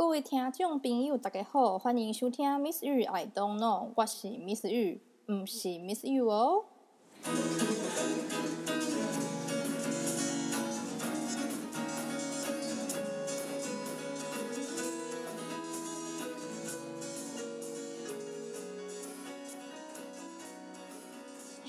[0.00, 6.64] 各位听众朋友，大家好，欢迎收听 Miss 玉 I don't know，我是 Miss 玉，唔是 Miss 玉哦。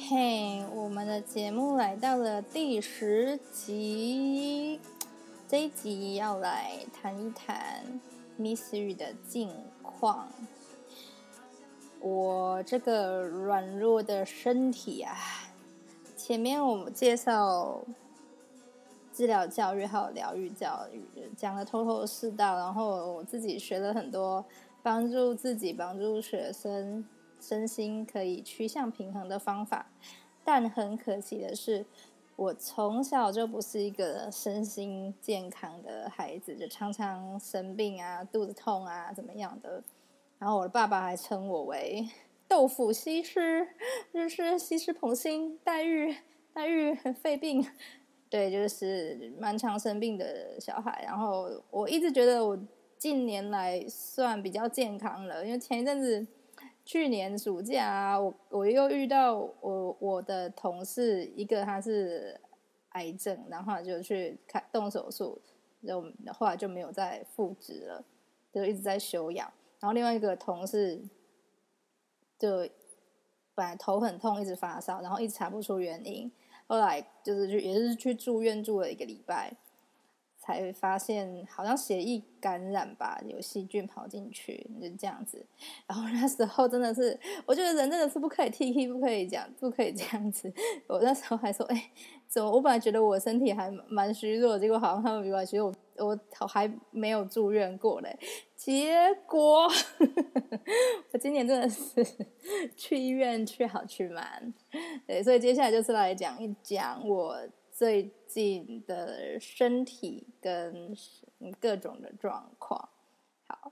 [0.07, 4.79] 嘿，我们的节目来到了第十集，
[5.49, 7.99] 这一集要来谈一谈
[8.37, 9.49] Miss 玉的近
[9.81, 10.27] 况。
[11.99, 15.15] 我这个软弱的身体啊，
[16.17, 17.83] 前面我们介绍
[19.13, 21.03] 治疗教育还有疗愈教育，
[21.37, 24.43] 讲的头头是道，然后我自己学了很多
[24.81, 27.05] 帮助自己、帮助学生
[27.39, 29.85] 身心可以趋向平衡的方法。
[30.43, 31.85] 但很可惜的是，
[32.35, 39.83] 我从小就不是一个身心健康的孩子，就常常生病啊、肚子痛啊怎么样的。
[40.39, 42.07] 然后我的爸爸还称我为
[42.47, 43.67] “豆腐西施”，
[44.11, 46.15] 就是西施捧心、黛玉、
[46.51, 47.63] 黛玉肺病，
[48.27, 51.03] 对，就是蛮常生病的小孩。
[51.05, 52.57] 然后我一直觉得我
[52.97, 56.25] 近年来算比较健康了，因为前一阵子
[56.91, 62.37] 去年暑假啊，我我又遇到我我的同事，一个他是
[62.89, 65.39] 癌症，然后就去开动手术，
[65.87, 66.03] 就
[66.33, 68.03] 后来就没有再复职了，
[68.51, 69.49] 就一直在休养。
[69.79, 71.01] 然后另外一个同事
[72.37, 72.57] 就
[73.55, 76.29] 本来头很痛，一直发烧，然后一直查不出原因，
[76.67, 79.53] 后来就是去也是去住院住了一个礼拜，
[80.41, 85.45] 才发现好像血液感染吧，有细菌跑进去，就这样子。
[85.85, 90.51] 然后那时候真的是，我觉得人真的是不可以 T K，不可以讲，不可以这样子。
[90.87, 91.91] 我那时候还说，哎，
[92.27, 92.51] 怎么？
[92.51, 95.71] 我本来觉得我身体还蛮虚弱，结果好像他们比我虚弱。
[95.97, 98.17] 我我还没有住院过嘞，
[98.55, 99.69] 结果
[101.13, 102.03] 我今年真的是
[102.75, 104.51] 去医院去好去满，
[105.05, 107.37] 对，所以接下来就是来讲一讲我
[107.81, 110.95] 最近的身体跟
[111.59, 112.89] 各种的状况。
[113.47, 113.71] 好，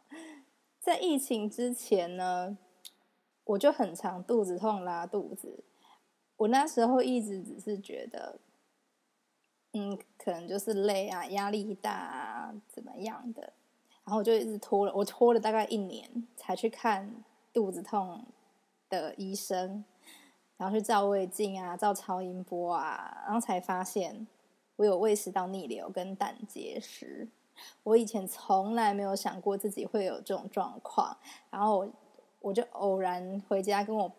[0.79, 2.57] 在疫情之前呢，
[3.43, 5.63] 我就很常肚子痛、拉肚子，
[6.37, 8.39] 我那时候一直只是觉得。
[9.73, 13.53] 嗯，可能就是累啊，压力大啊，怎么样的？
[14.05, 18.25] 然后我就一直拖了，我拖了大概一年才去看肚子痛
[18.89, 19.85] 的医生，
[20.59, 24.27] 然后去照胃镜啊，照超音波啊，然后才发现
[24.75, 27.27] 我有胃食道逆流跟胆结石。
[27.81, 31.17] 我以前从来没有想过自己会有这种状况，
[31.49, 31.89] 然后
[32.41, 34.11] 我就偶然回家跟我。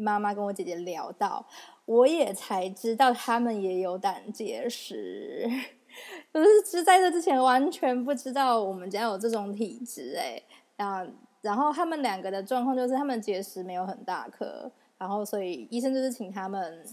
[0.00, 1.44] 妈妈跟我姐姐聊到，
[1.84, 5.44] 我也才知道他们也有胆结石，
[6.32, 10.40] 可是是在这之前完全不知道我们家有这种体质哎。
[10.76, 11.04] 啊，
[11.40, 16.84] 然后他们两个的状况就是他们结石没有很大颗，然后所以医生就是请他们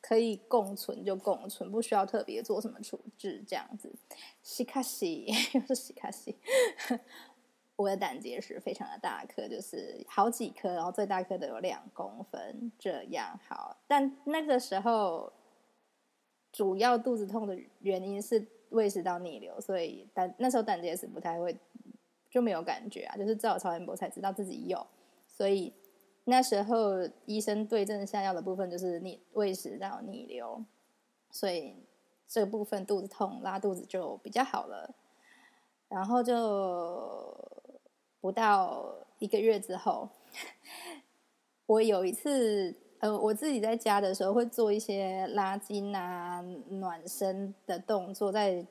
[0.00, 3.92] 可以共存就共存，不需要特别做什么处置这样子。
[4.42, 6.36] 西卡西 又是西卡西。
[7.74, 13.36] 我的胆结石非常的大颗，就是好几颗，然后最大颗的有两公分这样。
[13.48, 15.32] 好，但那个时候
[16.52, 21.56] 主要肚子痛的原因是胃食道逆流，所以胆那时候胆结石不太会
[22.30, 24.86] 就没有感觉啊，就是照超音波才知道自己有。
[25.26, 25.72] 所以
[26.24, 30.64] 那时候医生对症下药的部分就是逆胃食道逆流，
[31.30, 31.76] 所以
[32.28, 34.94] 这部分肚子痛拉肚子就比较好了，
[35.88, 37.36] 然后就。
[38.22, 40.08] 不到一个月之后，
[41.66, 48.64] 我有一次，呃，我自己在家的时候会做一些拉筋啊、暖身的动作，在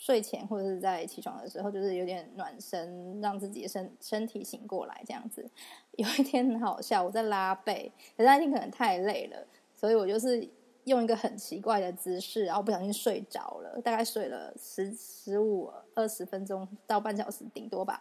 [0.00, 5.46] 睡前或者是在起床的时候，就是有点暖身，让自己的身身体醒过来这样子。
[5.92, 9.46] 有一天很好笑，我在拉背，可是那天可能太累了，
[9.76, 10.48] 所以我就是
[10.84, 18.00] 用一个很奇怪的姿势，然后不小心睡着了，大概睡了十十五二十分钟到半小时顶多吧。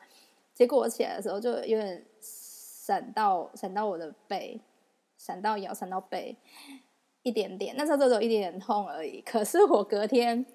[0.53, 4.57] 结果我起来的时候，就有点闪到闪到我的背，
[5.17, 6.37] 闪到腰，闪到背
[7.23, 7.75] 一点点。
[7.77, 9.19] 那时候只有一点点痛而已。
[9.21, 10.45] 可是我隔天，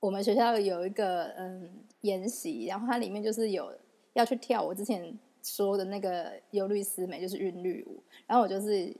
[0.00, 1.70] 我们学校有一个嗯
[2.00, 3.72] 研习，然后它里面就是有
[4.14, 8.02] 要去跳我之前说的那个忧律师美，就是韵律舞。
[8.26, 8.92] 然后我就是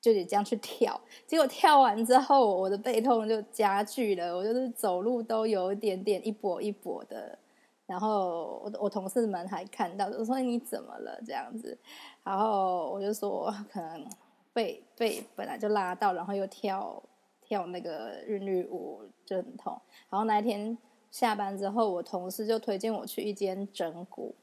[0.00, 7.38] 就得这样去跳，结果跳完之后，我的背痛就加剧了，我就是走路都有一点点一跛一跛的。
[7.86, 11.76] 然后我我同事们还看到，就说你怎么了这样子，
[12.22, 14.06] 然后我就说可能
[14.52, 17.02] 背背本来就拉到，然后又跳
[17.50, 19.72] 跳那个韵律舞就很痛。
[20.08, 20.78] 然后那一天
[21.10, 24.36] 下班之后，我同事就推荐我去一间整骨。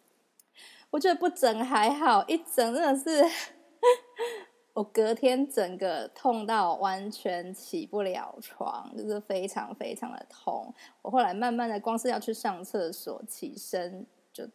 [0.89, 3.23] 我觉得不整还好，一整真的是，
[4.75, 10.73] 我隔天整个痛到完全起不了床，就是非常非常的痛。
[11.01, 14.45] 我后来慢慢的，光是要去上厕所起身，就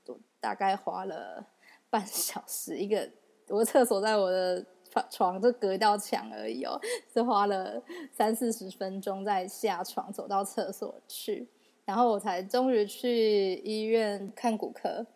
[0.40, 1.42] 大概花了
[1.88, 2.76] 半小时。
[2.76, 3.08] 一个
[3.48, 4.62] 我厕所在我的
[5.10, 6.80] 床就隔一道墙而已哦，
[7.12, 11.48] 是花了三四十分钟再下床走到厕所去，
[11.84, 15.06] 然后我才终于去医院看骨科。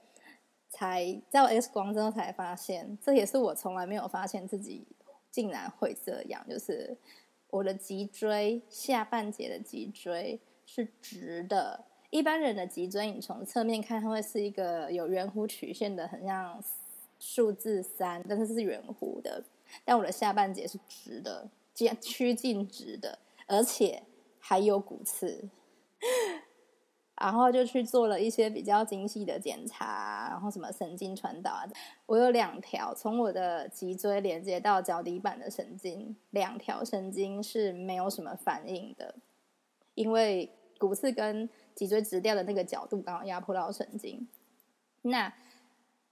[0.69, 4.87] 才照 X 光之后才发现，这也是我从来没有发现自己
[5.31, 6.45] 竟然会这样。
[6.51, 6.95] 就是
[7.49, 16.63] 我的脊椎下半截的脊椎是直的，一般人的脊椎你从侧面看它会是一个有圆弧曲线的，很像
[17.19, 19.43] 数字三，但是是圆弧的。
[19.85, 24.03] 但我的下半截是直的，接趋近直的，而且
[24.39, 25.49] 还有骨刺。
[27.19, 31.65] 然后就去做了一些比较精细的检查，然后什么神经传导啊，
[32.05, 39.15] 我有两条从我的脊椎连接到脚底板的神经，两条神经是没有什么反应的，
[39.95, 44.29] 因为骨刺跟脊椎直掉的那个角度刚好压迫到神经。
[45.01, 45.33] 那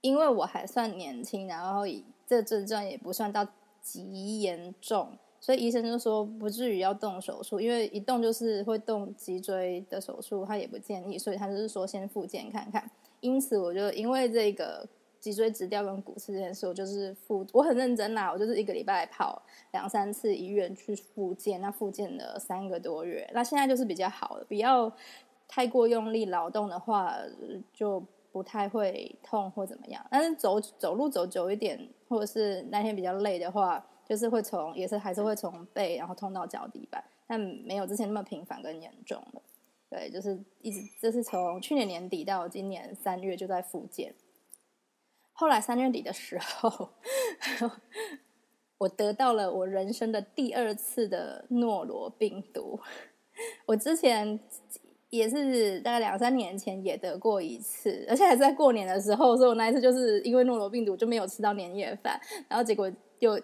[0.01, 1.85] 因为我还算年轻，然后
[2.25, 3.47] 这症状也不算到
[3.81, 5.17] 极严重。
[5.39, 12.89] 所以医生就说不至于要动手术，因为一动就是会动脊椎的手术，他也不建议，所以他就是说先复健看看。
[13.19, 14.87] 因此，我就因为这个
[15.19, 19.39] 脊椎直掉跟骨刺这件事，我就是复我很认真啦，我就是一个礼拜跑
[19.71, 24.91] 两三次医院去复健，那复健了三个多月，那现在就是比较好了，不要
[25.47, 27.15] 太过用力劳动的话，
[27.71, 30.03] 就不太会痛或怎么样。
[30.09, 33.85] 但是走走路走久一点，或者是那天比较累的话。
[34.07, 39.41] 就是会从，也是还是会从背，然后痛到脚底板，但没有之前那么频繁跟严重了。
[39.89, 44.13] 对，就是一直，这是从去年年底到今年三月就在复健。
[45.33, 46.89] 后来三月底的时候，
[48.77, 52.79] 我得到了我人生的第二次的诺罗病毒。
[53.65, 54.39] 我之前
[55.09, 63.39] 也是大概两三年前也得过一次，而且还是在过年的时候，所以我那一次就是因为诺罗病毒就没有吃到年夜饭，然后结果又。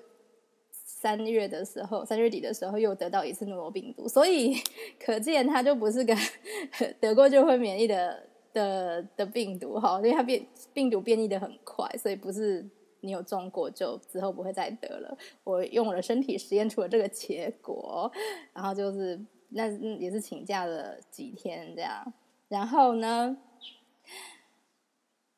[0.83, 4.55] 三月的时候，三月底的时候又得到一次诺罗病毒，所以
[5.03, 6.15] 可见它就不是个
[7.01, 8.21] 得过就会免疫的
[8.53, 12.63] 的的病毒哈，因为它变病毒变异的很快，所以不是
[12.99, 15.17] 你有中过就之后不会再得了。
[15.43, 18.11] 我用我的身体实验出了这个结果，
[18.53, 19.19] 然后就是
[19.51, 19.67] 那
[19.97, 22.13] 也是请假了几天这样，
[22.47, 23.37] 然后呢，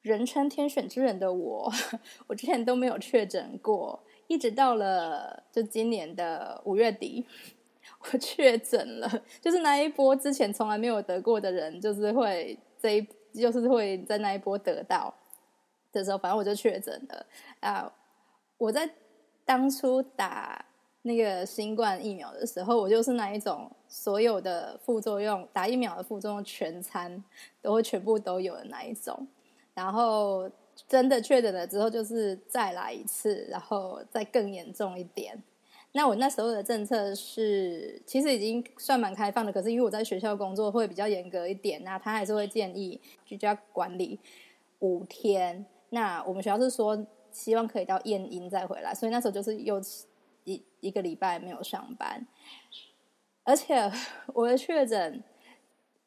[0.01, 1.71] 人称天选之人的我，
[2.27, 4.03] 我之前都没有确诊过。
[4.27, 7.25] 一直到了就今年的五月底，
[8.11, 9.21] 我确诊了。
[9.41, 15.13] 就是那一波之前从来没有得过的人，就是会这一就是会在那一波得到
[15.91, 17.25] 的时候，反正我就确诊了
[17.59, 17.93] 啊！
[18.57, 18.89] 我在
[19.43, 20.65] 当初打
[21.03, 27.23] 那个新冠疫苗的时候，我就是那一种所有的副作用，打疫苗的副作用全餐
[27.61, 29.27] 都会全部都有的那一种，
[29.73, 30.49] 然后。
[30.87, 35.41] 真的确诊了之后，就是再来一次，然后再更严重一点。
[35.91, 44.19] 那我那时候的政策是，其实已经算蛮开放的，可是因为我在学校工作会比较严格一点，那他还是会建议居家管理
[44.79, 45.63] 五天。
[45.91, 49.79] 那我们学校是说希望可以到验阴再回来，所以那时候就是又
[50.43, 52.27] 一一个礼拜没有上班，
[53.43, 53.91] 而且
[54.33, 55.23] 我的确诊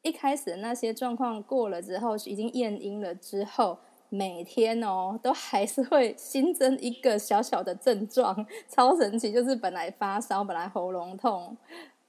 [0.01, 3.79] 一开始那些状况过了之后，已经验阴了之后。
[4.09, 9.33] 每天哦，都还是会新增一个小小的症状，超神奇！
[9.33, 11.57] 就是本来发烧，本来喉咙痛，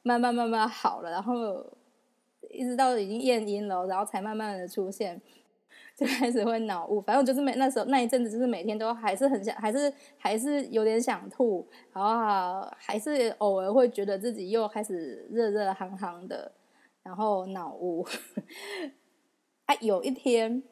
[0.03, 1.67] 慢慢慢慢好了，然后
[2.51, 5.21] 一直到已经验阴了，然后才慢慢的出现，
[5.99, 7.01] 就开始会脑雾。
[7.01, 16.53] 反正我就是每那时候那一阵子，就是每天都还是很想，还是还是有点想吐，然后还是偶尔会觉得自己又开始热热夯夯的，
[17.03, 18.07] 然后脑雾。
[19.67, 20.63] 啊，有一天。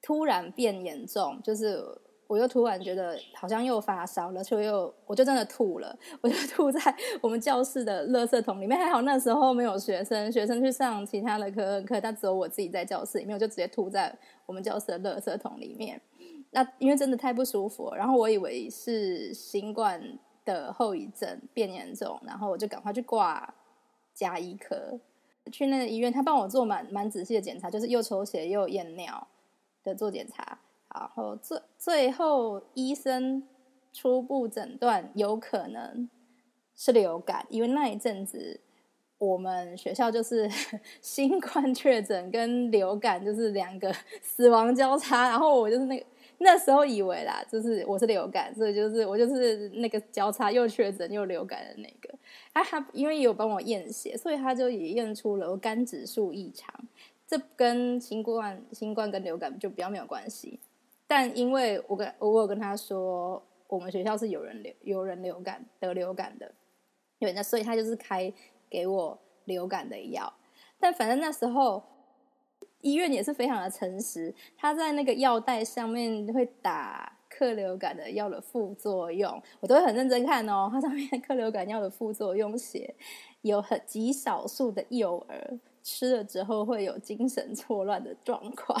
[0.00, 1.84] 突然变严重，就是
[2.28, 6.80] 我又突然觉得好像又发烧了，就又我就真的吐了，我就吐在
[7.20, 8.78] 我们教室的垃圾桶里面。
[8.78, 14.14] 还好那时候没有学生，学生去上其他的课课，但只有我自己在教室里面，我就直接吐在
[14.46, 16.00] 我们教室的垃圾桶里面。
[16.50, 20.00] 那因为真的太不舒服，然后我以为是新冠
[20.44, 23.54] 的后遗症变严重，然后我就赶快去挂
[24.14, 25.00] 加医科，
[25.50, 29.26] 去那个医院，他帮我做蛮蛮仔细的检查，就是又抽血又验尿。
[29.84, 30.58] 的做检查，
[30.98, 33.42] 然后最最后医生
[33.92, 36.08] 初步诊断有可能
[36.74, 38.60] 是流感，因为那一阵子
[39.18, 40.48] 我们学校就是
[41.00, 46.06] 新冠确诊跟流感就是两个 死亡交叉，然后我就是那个
[46.38, 52.14] 那时候以为啦，就是我是流感，所以就是我就是那个交叉又确诊又流感的那个。
[52.52, 56.72] 啊，他因为有帮我验血，所以他就也验出了肝指数异常。
[57.26, 60.58] 这跟新冠、新冠跟流感就比较没有关系。
[61.08, 66.52] 但因为我跟我有跟他说，我们学校是有人流有人流感得流感的，
[67.18, 68.32] 对，那所以他就是开。
[68.70, 70.30] 给我流感的药，
[70.78, 71.82] 但反正那时候
[72.82, 80.68] 医院也是非常的诚实，他在那个药袋上面会打克流感的药的副作用，我都会很认真看哦。
[80.70, 82.94] 它上面克流感药的副作用写
[83.40, 88.78] 有很极少数的幼儿吃了之后会有精神错乱的状况。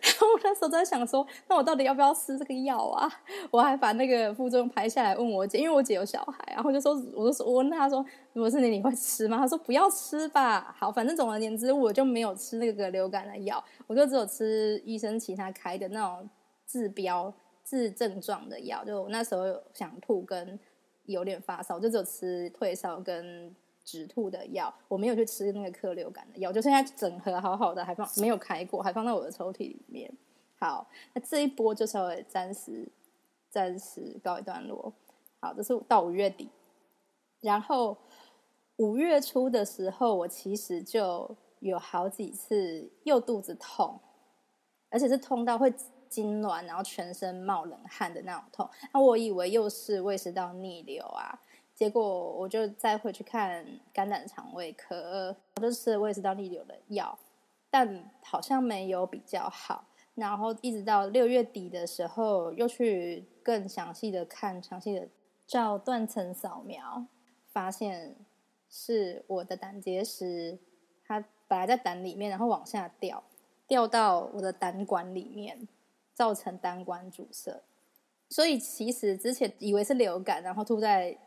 [0.00, 3.10] 然 后我那时候在想说，那我到底要不要吃这个药啊？
[3.50, 9.38] 我还把那个副作用拍下来问我姐，因为我姐有小孩，然后就说，我就说，我问她说，如果是你，你会吃吗？
[9.38, 10.74] 她说不要吃吧。
[10.78, 16.28] 好，反正总而言之，我就没有吃那个流感的药，我就只有吃医生其他开的那种
[16.66, 17.32] 治标
[17.64, 18.84] 治症状的药。
[18.84, 20.58] 就我那时候想吐跟
[21.06, 23.54] 有点发烧，就只有吃退烧跟。
[23.84, 30.10] 止吐的药，我没有去吃那个克流感的药，就剩下整盒好好的，还放没有开过，还放在我的抽屉里面。
[30.58, 32.88] 好，那这一波就稍微暂时
[33.50, 34.92] 暂时告一段落。
[35.40, 36.48] 好，这是到五月底，
[37.40, 37.96] 然后
[38.76, 44.00] 五月初的时候，我其实就有好几次又肚子痛，
[44.88, 45.70] 而且是痛到会
[46.08, 48.70] 痉挛，然后全身冒冷汗的那种痛。
[48.94, 51.38] 那我以为又是胃食道逆流啊。
[51.74, 57.18] 结果我就再回去看肝胆肠胃科，我就吃胃食道逆流的药，
[57.68, 59.84] 但好像没有比较好。
[60.14, 65.08] 然后一直到六月底的时候，又去更详细的看，详细的
[65.48, 67.04] 照断层扫描，
[67.48, 68.14] 发现
[68.70, 70.56] 是我的胆结石，
[71.04, 73.24] 它本来在胆里面，然后往下掉，
[73.66, 75.66] 掉到我的胆管里面，
[76.14, 77.60] 造成胆管阻塞。
[78.30, 81.18] 所以其实之前以为是流感，然后吐在。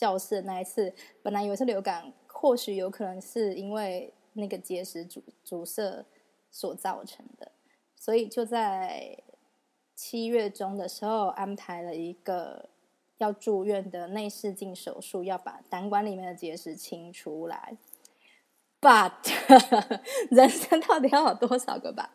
[0.00, 6.06] 教室那一次，本来以为是流感，或许有可能是因为那个结石阻阻塞
[6.50, 7.52] 所造成的，
[7.94, 9.18] 所以就在
[9.94, 12.70] 七月中的时候安排了一个
[13.18, 17.76] 要住院的内视镜手术，要把胆管里面的结石清出来。
[18.80, 19.12] But
[20.32, 22.06] 人生到底要有多少个 But？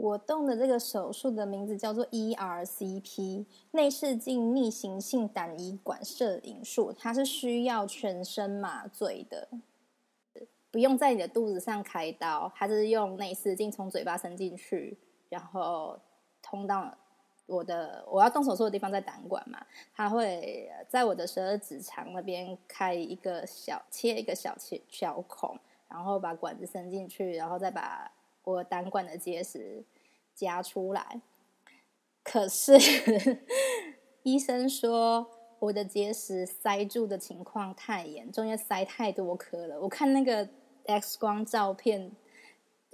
[0.00, 9.46] 我动的这个手术的名字叫做 ERCP 内视镜逆行性胆胰管摄影术，它是需要全身麻醉的，
[10.70, 14.96] 不用在你的肚子上开刀，它是用内视镜从嘴巴伸进去，
[15.28, 16.00] 然后
[16.40, 16.96] 通到
[17.44, 19.60] 我的我要动手术的地方在胆管嘛，
[19.94, 28.10] 它会在我的十二指肠那边开一个小切一个小切小孔，然后把管子伸进去，然后再把。
[28.44, 29.84] 我胆管的结石
[30.34, 31.20] 夹出来，
[32.22, 32.74] 可是
[34.22, 35.26] 医生说
[35.58, 39.80] 我的结石塞住的情况太严重，因为塞太多颗了。
[39.80, 40.48] 我看那个
[40.86, 42.10] X 光照片，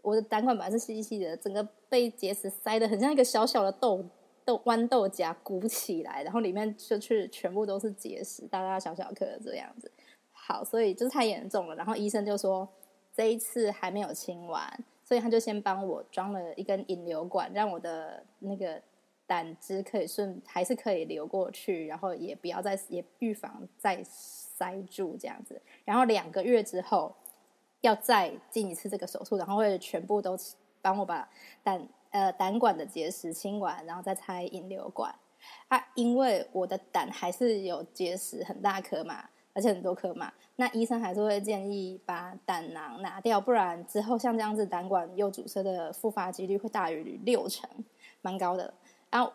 [0.03, 4.05] 我的胆管本来是细细的，整个被结石塞的很像一个小小的豆
[4.45, 9.91] 豆豌豆荚鼓起来，然后里面就去全部都是结石，大大小小颗这样子。
[10.33, 11.75] 好，所以就是太严重了。
[11.77, 12.69] 然后医生就说
[13.15, 14.85] 这一次还没有清完。
[15.07, 18.83] 所以他就先帮我装了一根引流管，让我的那个
[19.25, 25.63] 胆汁可以顺，还是可以流过去，然后也不要再也预防再塞住这样子。
[25.85, 27.15] 然后两个月之后
[27.83, 30.37] 要再进一次这个手术，然后会全部都
[30.83, 31.31] 帮我把
[31.63, 35.15] 胆呃胆管的结石清完，然后再拆引流管。
[35.69, 39.29] 啊，因为我的胆还是有结石，很大颗嘛。
[39.55, 47.69] 而且很多颗嘛，那医生还是会建议把胆囊拿掉，不然之后像这样子胆管又阻塞的复发几率会大于六成，
[48.23, 48.73] 蛮高的。
[49.11, 49.31] 然后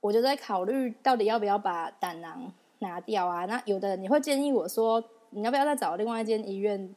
[0.00, 3.44] 我就在考虑到底要不要把胆囊拿掉啊？
[3.46, 6.94] 那有的你会建议我说，你要不要再找另外一间医院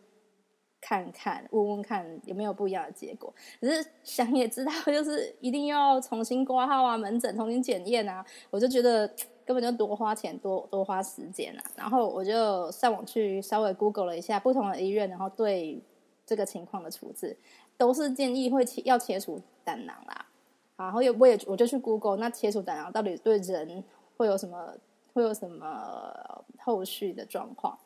[0.79, 3.33] 看看，问问看有没有不一样的结果？
[3.59, 9.11] 只是想也知道，就是一定要重新挂号啊，门诊重新检验啊，我就觉得。
[9.45, 11.63] 根本就多花钱，多多花时间啊！
[11.75, 15.79] 然后我就上网去稍微 Google 了一下不同的医院，然后对
[16.25, 17.37] 这个情况的处置，
[17.77, 20.25] 都是建议会切要切除胆囊啦。
[20.75, 23.83] 然后又我也我就去 Google，那切除胆囊到底对人
[24.17, 24.73] 会有什么
[25.13, 27.77] 会有什么后续的状况？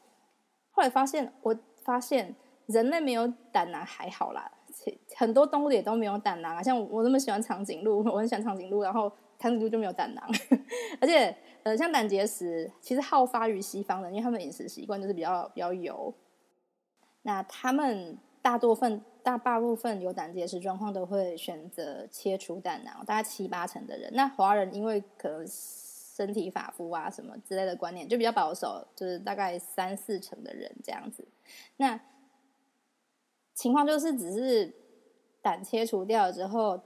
[0.72, 2.34] 后来发现，我发现
[2.68, 4.50] 人类没有胆囊还好啦，
[5.18, 6.63] 很多动物也都没有胆囊啊。
[6.63, 9.12] 像我那么喜欢长颈鹿，我很喜欢长颈鹿，然后。
[9.42, 10.30] 长颈鹿就没有胆囊，
[11.00, 16.13] 而且呃，像胆结石其实好发于西方人，因为他们饮食习惯就是比较比较油。
[17.24, 24.10] 那他们大多分大大部分有胆结石状况都会选择切除胆囊，大概七八成的人。
[24.13, 31.28] 那华人因为可能身体发肤啊什么之类的观念就比较保守，就是大概三四成的人这样子。
[31.78, 32.00] 那
[33.54, 34.74] 情况就是只是
[35.42, 36.80] 胆切除掉了之后。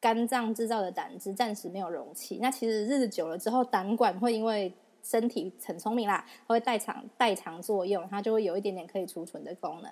[0.00, 9.90] 肝脏制造的胆汁暂时没有容器，那其实日子久了之后，胆管会因为身体很聪明啦，它会代偿代偿作用，它就会有一点点可以储存的功能，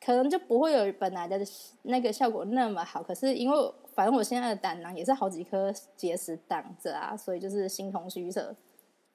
[0.00, 1.38] 可能就不会有本来的
[1.82, 3.02] 那个效果那么好。
[3.02, 8.56] 可是因为反正我现在的胆囊也是好几颗结石挡着啊，所以就是形同虚设。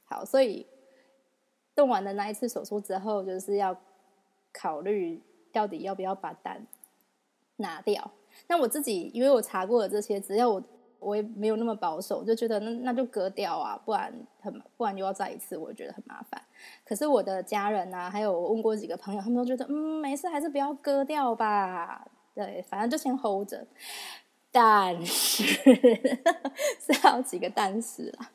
[0.05, 0.65] 好，所以
[1.75, 3.75] 动完的那一次手术之后，就是要
[4.53, 6.65] 考虑到底要不要把胆
[7.57, 8.11] 拿掉。
[8.47, 10.63] 那我自己，因为我查过了这些，只要我
[10.99, 16.41] 我也没有那么保守，就觉得那那就割掉啊，不然很不然又要再一次，我觉得很麻烦。
[16.85, 22.05] 可是我的家人啊，还有我问过几个朋友，他们都觉得嗯没事，还是不要割掉吧。
[22.35, 23.65] 对，反正就先 hold 着。
[24.51, 25.43] 但是
[26.79, 28.31] 是好几个但是啦。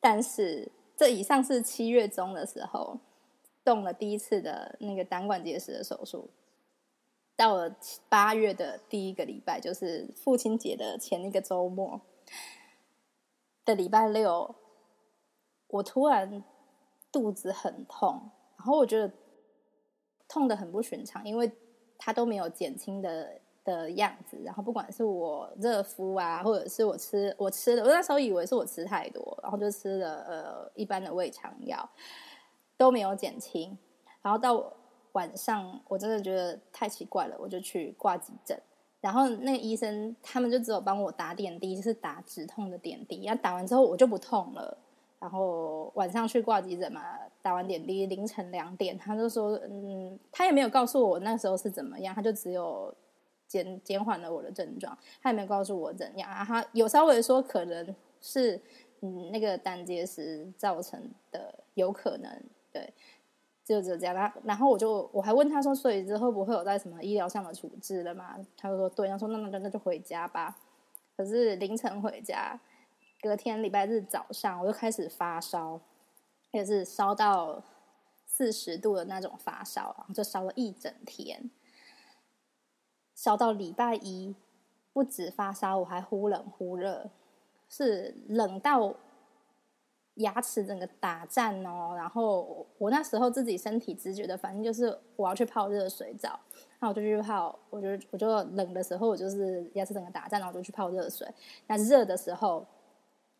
[0.00, 2.98] 但是这以上是七月中的时候
[3.62, 6.30] 动了第一次的那个胆管结石的手术。
[7.42, 7.74] 到了
[8.08, 12.00] 八月的第一个礼拜，就是父亲节的前一个周末
[13.64, 14.54] 的礼拜六，
[15.66, 16.44] 我突然
[17.10, 19.12] 肚子很痛，然后我觉得
[20.28, 21.50] 痛的很不寻常，因为
[21.98, 24.40] 它都没有减轻的的样子。
[24.44, 31.90] 然后不管是我热敷啊，或者是我吃我吃的，我那时候以为是我吃太多，然后就吃了呃一般的胃肠药，
[32.76, 33.76] 都没有减轻。
[34.20, 34.72] 然后到
[35.12, 38.58] 晚上我真的觉得太奇怪了，我就去挂急诊，
[39.00, 43.24] 然后那个医生他们就只有帮我打点滴，就是打止痛的点滴。
[43.24, 44.78] 然后打完之后我就不痛了，
[45.18, 47.02] 然后晚上去挂急诊嘛，
[47.42, 52.94] 打完点滴凌晨两点，他就说，嗯，他也没有告诉我那时候是怎么样，他就只有
[53.46, 58.58] 减减缓了我的症状，他也没有告诉我怎样啊，他有稍微说可能是
[59.00, 60.98] 嗯那个胆结石造成
[61.30, 62.92] 的，有可能对。
[63.64, 68.36] 就就这样，然然后我就我还问他说，所以之后不会有在什么医疗上的处置了吗？
[68.56, 70.58] 他就说对，他说那那那那就回家吧。
[71.16, 72.58] 可是凌晨回家，
[73.20, 75.80] 隔天礼拜日早上我就开始发烧，
[76.50, 77.62] 也是烧到
[78.26, 81.48] 四十度的那种发烧，然后就烧了一整天，
[83.14, 84.34] 烧到礼拜一
[84.92, 87.10] 不止发烧，我还忽冷忽热，
[87.68, 88.96] 是冷到。
[90.16, 96.38] 牙齿整个打颤哦，然后我那时候自己身体直觉的反正就是我要去泡热水澡，
[96.80, 101.26] 那我就去泡，我就我就冷的时候我就是牙齿整个打颤，然后我就去泡热水。
[101.66, 102.66] 那热的时候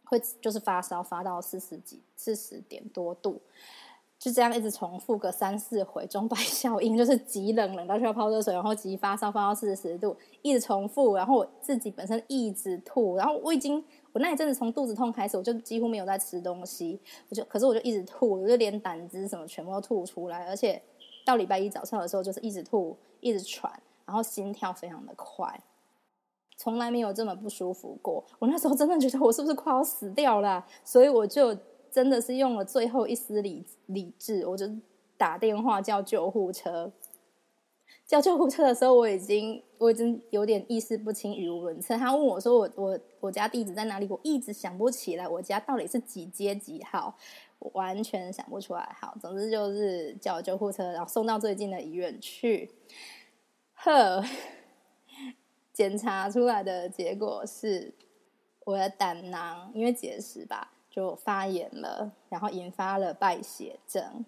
[0.05, 3.41] 会就是发烧，发到四十几、四十点多度，
[4.23, 13.85] 就这样一直重复个三四回，钟摆效应就是极冷冷到需要泡热水，然后急发烧发到四十度，一直重复，然后我自己本身一直吐，然后我已经。
[14.13, 20.81] 我那一阵子从肚子痛开始，我就几乎没有在吃东西，我就可是我就一直吐，我就连胆汁什么全部都吐出来，而且
[21.25, 23.73] 到礼拜一早上的时候就是一直吐，一直喘，
[24.05, 25.59] 然后心跳非常的快，
[26.59, 28.23] 从来没有这么不舒服过。
[28.39, 31.57] 我那时候真的觉得我是不是快要死掉了，所以我就
[31.93, 34.69] 真的是用了最后一丝理理智，我就
[35.17, 36.91] 打电话叫救护车。
[38.05, 41.97] 叫救护车的时候，我已经我已经有点意识不清、语无伦次。
[41.97, 47.17] 他问我说：“我我我家地址在哪里？”我一直想不起来，我家到底是几街几号，
[47.73, 48.97] 完全想不出来。
[49.01, 52.71] 好，总之就是叫救护车，然后送到最近的医院去。
[53.75, 54.23] 呵，
[55.73, 57.95] 检查出来的结果是
[58.65, 64.25] 我的胆囊因为结石吧，就发炎了，然后引发了败血症。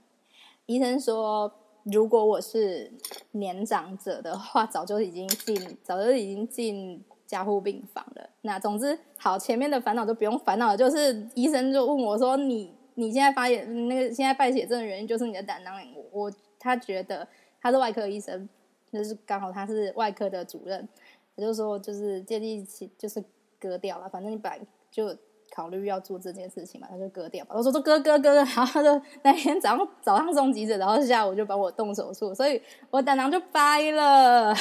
[0.66, 1.52] 医生说。
[1.92, 2.90] 如果我是
[3.32, 8.30] 年长者的话，早就已经进，早就已经进加护病房了。
[8.40, 10.76] 那总之，好，前面的烦恼就不用烦恼了。
[10.78, 15.78] 就是医生就问我说：“你你现在发炎，那个现在败血症的原因就是你的胆囊。”
[16.10, 17.28] 我他觉得
[17.60, 18.48] 他是外科医生，
[18.90, 20.88] 就是刚好他是外科的主任，
[21.36, 23.22] 他就说就是建议起就是
[23.60, 24.58] 割掉了，反正你本来
[24.90, 25.14] 就。
[25.54, 27.46] 考虑要做这件事情嘛，他就割掉。
[27.48, 34.52] 我说：“说割割割。”然后他就那天早上早上送急诊，然后下午就帮我动手术，所以我胆囊就掰了。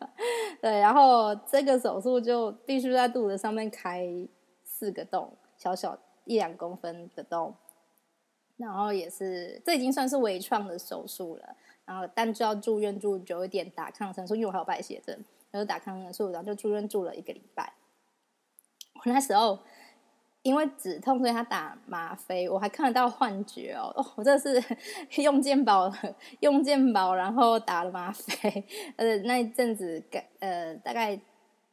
[0.62, 4.06] 对，然后这个手术就必须在肚子上面开
[4.64, 7.54] 四个洞，小小一两公分的洞。
[8.56, 11.56] 然后也是，这已经算是微创的手术了。
[11.84, 15.14] 然后但就要住院住久一点，打抗生素，因为我还有败血症，
[15.50, 17.72] 然后打抗生素，然后就住院住了一个礼拜。
[18.94, 19.58] 我那时候
[20.42, 23.92] 因为止痛，所以他打吗啡，我还看得到幻觉哦。
[23.94, 24.62] 哦，我这是
[25.20, 25.92] 用健保，
[26.40, 28.64] 用健保，然后打了吗啡。
[28.96, 30.02] 呃，那一阵子，
[30.38, 31.20] 呃，大概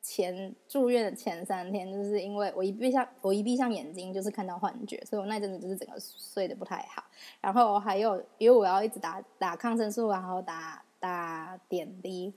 [0.02, 7.04] 前住院的前三天，就是因为我一闭上，我一闭上眼睛，就是看到幻觉，所以我那阵子就是整个睡得不太好。
[7.40, 12.34] 然后还有，因为我要一直打打抗生素，然后打打点滴。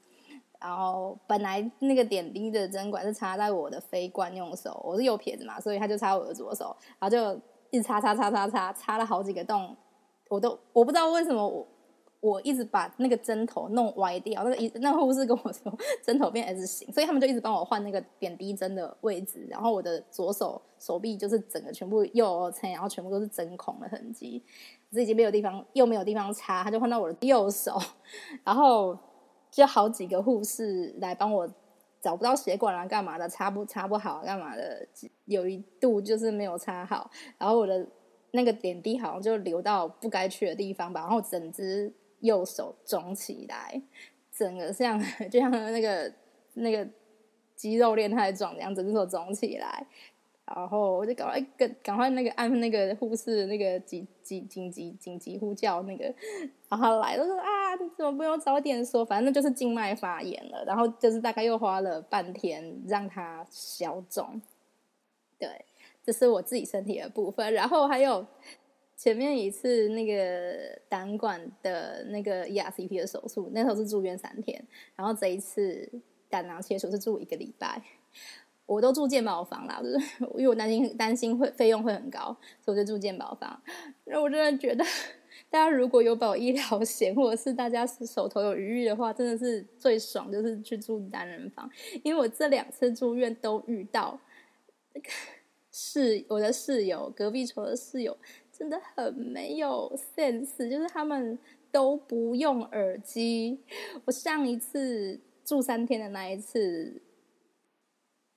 [0.61, 9.75] 然后本来那个点滴的针管是插在我的非惯用手，我是右撇子嘛，所以他就插我的左手，然后就一直插插插插插，插了好几个洞，
[10.29, 11.67] 我都我不知道为什么我
[12.21, 15.73] 我一直把那个针头弄歪掉，那个一那护士跟我说
[16.05, 24.45] 针头变 S 型，所以他们就一直帮我换那个点滴针的位置，然后我的左手手臂就是整个全部右撑，然后全部都是针孔的痕迹，
[24.93, 27.81] 这已经没有地方又没有地方插，他就换到我的右手，
[28.45, 28.99] 然后。
[29.51, 31.53] 就好几个护士来帮我
[32.01, 34.87] 找不到血管啊，干嘛的插不插不好，干嘛的？
[35.27, 37.87] 有一度就是没有插好，然后我的
[38.31, 43.83] 那个点滴好像就流到不该去的地方吧，然后整只右手肿起来，
[44.33, 44.99] 整个像
[45.31, 46.13] 就像那个
[46.55, 46.89] 那个
[47.55, 49.87] 肌肉链太壮这样，整只手肿起来。
[50.55, 56.13] 然后我就赶快跟赶快那个按那个护士那个紧紧紧急紧急呼叫那个，
[56.69, 59.05] 然后来都说啊，你怎么不用早点说？
[59.05, 64.43] 反正就是静脉发炎了，然后就是大概又花了半天让它消肿。
[65.39, 65.65] 对，
[66.05, 67.53] 这是我自己身体的部分。
[67.55, 68.27] 然后还有
[68.97, 74.63] 前面一次那个胆管的那个 ERCP 的手术，那时候是住院三天，
[74.97, 75.89] 然后这一次
[76.29, 77.81] 胆囊切除是住一个礼拜。
[78.71, 79.97] 我都住健保房啦，就是
[80.39, 83.61] 因为我担心担心会费用会很高，所以我就住健保房。
[84.05, 84.85] 那我真的觉得，
[85.51, 91.69] 大家如果有保医疗险，或者是大家手头有余裕的话，真的是最爽，就是去住单人房。
[92.05, 94.17] 因为我这两次住院都遇到
[94.95, 95.09] 那个
[95.73, 98.17] 室我的室友隔壁床的室友
[98.53, 101.37] 真的很没有 sense，就是他们
[101.73, 103.59] 都不用耳机。
[104.05, 107.03] 我上一次住三天的那一次。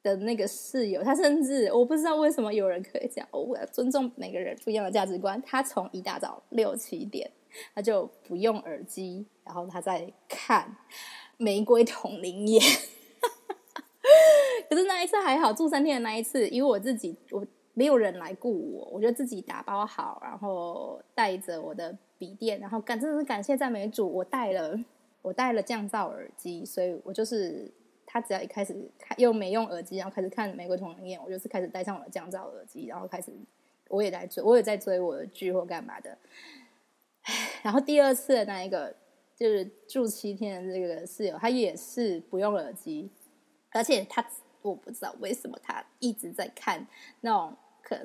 [0.04, 3.28] 的那个室友，他甚至我不知道为什么有人可以这样。
[3.32, 5.42] 我要尊重每个人不一样的价值观。
[5.44, 7.32] 他从一大早六七点，
[7.74, 10.76] 他就不用耳机，然后他在看
[11.38, 12.62] 《玫瑰同林眼》。
[14.70, 24.78] 可是那一次还好，住三天的那一次，因为我自己我没有人来雇我，我就自己打包好，然后带着我的笔电，然后感真的是感谢赞美主，我带了
[25.22, 27.72] 我带了降噪耳机，所以我就是。
[28.14, 33.34] 他只要一开始看又没用耳机，然后开始看《玫瑰童林宴》，我就是开始戴上我的降噪耳机，然后开始
[33.88, 36.16] 我也在追，我也在追我的剧或干嘛的。
[37.64, 38.96] 然后第二次的那一个
[39.36, 43.10] 就是住七天的这个室友，他也是不用耳机，
[43.72, 44.24] 而且他
[44.62, 46.88] 我不知道为什么他一直在看
[47.22, 47.58] 那种。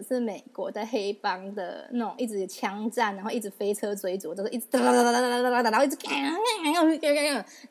[0.07, 6.35] 是美国的黑帮的那种，一直枪战，然后一直飞车追逐，就是一直哒哒哒哒哒哒哒哒，然后一直，然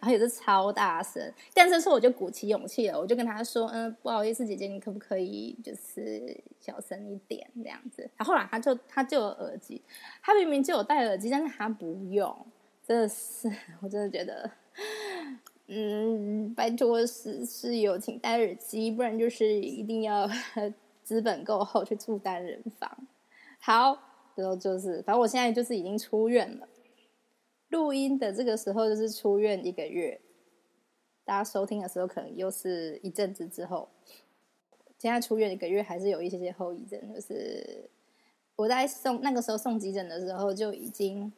[0.01, 1.21] 后也是超大声。
[1.53, 9.81] 但这次我就鼓起勇气了，我就跟他说：“嗯，不好意思，姐姐，你可不可以就是小声一点这样子？”然后后来他就他就有耳机，
[10.21, 12.35] 他明明就有戴耳机，但是他不用，
[12.87, 13.51] 真的是，
[13.81, 14.49] 我真的觉得，
[15.67, 20.29] 嗯，拜托室室友请戴耳机，不然就是一定要。
[21.07, 23.07] 资本够厚去住单人房，
[23.61, 23.97] 好，
[24.35, 26.67] 然后就是，反正我现在就是已经出院了。
[27.69, 30.19] 录音的这个时候就是出院一个月，
[31.23, 33.87] 大家收听的时候可能又是一阵子之后。
[34.97, 37.89] 现在出院一个月还是有一些些后遗症，就是
[38.57, 41.31] 我在送那个时候送急诊的时候就已经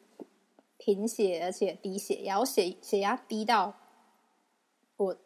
[0.78, 3.76] 贫血，而且低血压，我血血压低到
[4.96, 5.16] 我。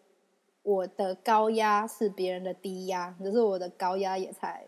[0.65, 4.65] 我的高压是别人的低压，可是我的高压也才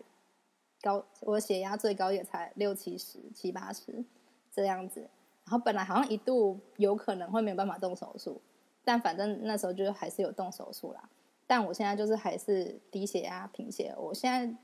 [0.79, 4.05] 高，我血压最高也才六七十、七八十
[4.53, 5.01] 这样子。
[5.45, 8.39] 然后本来好像一度有可能会没有办法动手术，
[8.83, 11.09] 但反正那时候就还是有动手术啦。
[11.47, 13.91] 但我现在就是还是低血压、贫血。
[13.97, 14.55] 我现在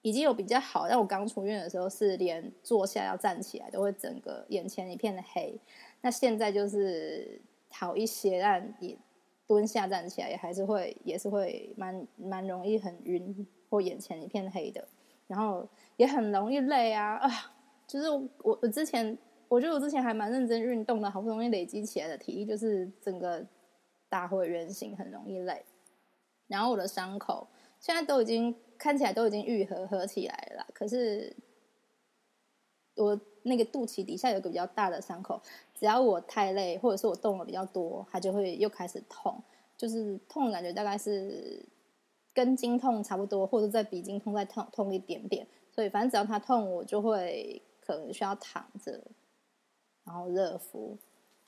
[0.00, 5.60] 已经有比较好，但我刚出院的时候是连坐下要站起来都会整个眼前一片的黑。
[6.00, 8.96] 那现在就是好一些，但也。
[9.48, 14.86] 蹲下站起来也还是会，也是会蛮蛮容易很晕或眼前一片黑的，
[15.26, 17.30] 然后也很容易累啊啊！
[17.86, 18.28] 就是我
[18.62, 19.16] 我之前
[19.48, 23.44] 我觉得我之前还蛮认真运动的，好不容易累积起来的体力，就是整个
[24.10, 25.64] 大回原形，很容易累。
[26.46, 27.48] 然后我的伤口
[27.80, 31.34] 现在都已经看起来都已经愈合合起来了，可是
[32.96, 33.18] 我。
[33.44, 35.40] 那个肚脐底下有个比较大的伤口，
[35.78, 39.40] 只要我太累，或者是我动的比较多，它就会又开始痛，
[39.76, 41.64] 就是痛的感觉大概是
[42.34, 45.46] 跟经痛差不多，或者再比经痛再痛痛一点点。
[45.70, 49.00] 所以反正只要它痛，我就会可能需要躺着，
[50.04, 50.98] 然后热敷。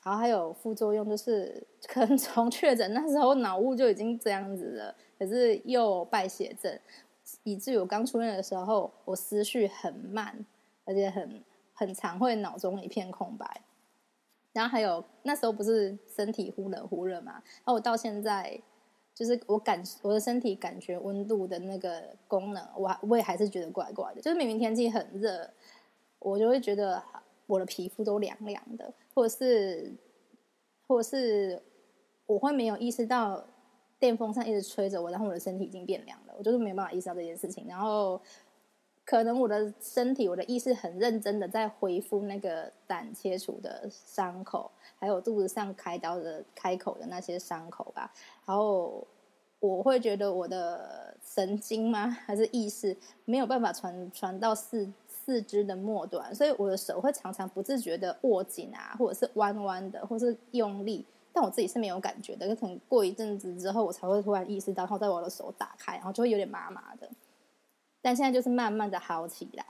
[0.03, 6.79] 然后还有副作用，就是可能从确诊那时候脑雾就已经这样子了，可是又败血症，
[7.43, 10.47] 以至于我刚出院的时候，我思绪很慢，
[10.87, 13.61] 而且很很常会脑中一片空白。
[14.53, 18.61] 然后还有那时候不是身体忽冷忽热嘛，然后我到现在
[19.15, 25.51] 就是我感我的身体感觉温度的那个功能，我我也还是觉得怪怪的，就是明明天气很热，
[26.19, 27.03] 我就会觉得。
[27.47, 29.93] 我的皮肤都凉凉的，或者是，
[30.87, 31.61] 或者是
[32.25, 33.45] 我会没有意识到
[33.99, 37.67] 电风扇一直吹着我，然后我的身体已经变凉了，我就是没有办法意识到这件事情。
[37.67, 38.23] 然后
[39.11, 44.71] 可能我的身体，我的意识很认真的在恢复那个胆切除的伤口，
[45.01, 48.13] 还有肚子上开刀的开口的那些伤口吧。
[48.47, 49.05] 然后
[49.59, 54.89] 我会觉得我的神经吗，还是意识没有办法传传到四。
[55.23, 62.53] 四肢的末端，所以我的手会常常不自觉的握紧啊，或者是弯弯的，或是用力，但我自己是没有感觉的。
[62.57, 67.09] 可能过一阵子之后，我才会突然意识到，然后在我的手打开，然后就会有点麻麻的。
[68.01, 69.65] 但现在就是慢慢的好起来。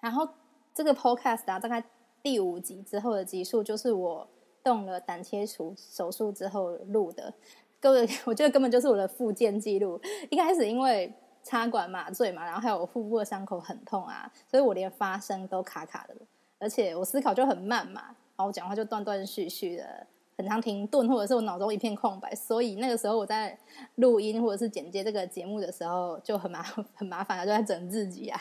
[0.00, 0.28] 然后
[0.74, 1.82] 这个 podcast，大概
[2.22, 4.28] 第五集之后的集数，就是我
[4.62, 7.32] 动了胆切除手术之后录的。
[7.80, 10.00] 各位， 我觉得根本就是我的复健记录。
[10.30, 11.12] 一开始因为。
[11.48, 16.16] 插管麻醉嘛，然后还有腹部的伤口很痛啊，所以我连发声都卡卡的，
[16.58, 20.04] 而且我思考就很慢嘛，然后我讲话就断断续续的，
[20.36, 23.58] 很常停顿，或者是我脑中一片空白，所以那个时候我在
[23.96, 26.62] 录音或者是剪接这个节目的时候就很麻
[26.94, 28.40] 很麻烦啊，就在整自己啊，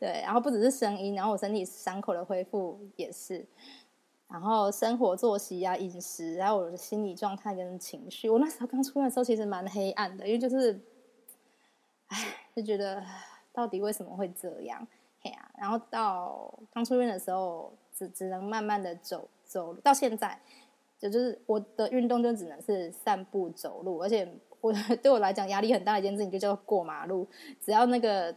[0.00, 3.46] 对，然后不只是声音，然后我身体伤口的恢复也是，
[4.28, 10.80] 然后生活作息啊、饮食，还有我的心理状态跟情绪，我那时候刚出院的时候其实蛮黑暗的，因为就是。
[12.08, 12.16] 唉，
[12.54, 13.02] 就觉得
[13.52, 14.86] 到底为什么会这样？
[15.20, 20.40] 嘿呀，然后到刚出院的时候，只只能慢慢的走走，到现在，
[20.98, 24.28] 就就是我的运动就只能是散步走路，而且
[24.60, 27.26] 我 对我来讲压力很大的一件事情就叫过马路，
[27.60, 28.34] 只要那个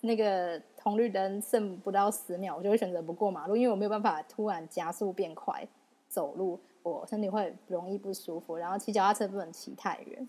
[0.00, 5.66] 那个红绿灯剩不到十秒，我就会选择不过马路，因为我没有办法突然加速变快
[6.08, 10.28] 走路，我身体会容易不舒服，然后骑脚踏车不能骑太远。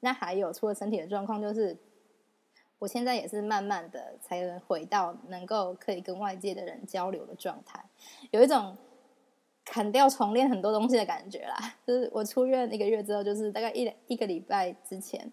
[0.00, 1.76] 那还有除了身体的状况就是。
[2.80, 7.84] 我现在也是慢慢的才能回到能够可以跟外界的人交流的状态，
[8.30, 8.74] 有一种
[9.70, 11.56] 砍掉重练很多东西的感觉啦。
[11.86, 15.32] 就是我出院一个月之后，就是大概一一个礼拜之前，